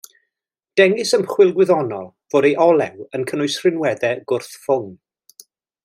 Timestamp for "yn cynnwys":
3.19-3.59